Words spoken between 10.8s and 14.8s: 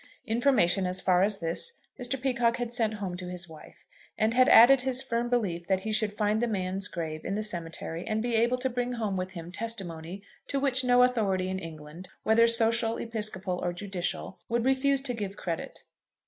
no authority in England, whether social, episcopal, or judicial, would